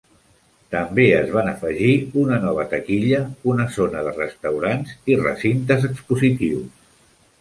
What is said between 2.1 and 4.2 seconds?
una nova taquilla, una zona de